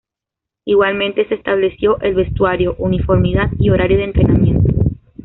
Igualmente 0.65 1.27
se 1.27 1.35
estableció 1.35 1.99
el 1.99 2.15
vestuario, 2.15 2.73
uniformidad 2.79 3.51
y 3.59 3.69
horario 3.69 3.99
de 3.99 4.05
entrenamiento. 4.05 4.73